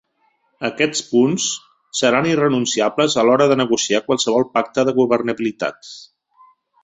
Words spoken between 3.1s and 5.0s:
a l’hora de negociar qualsevol pacte de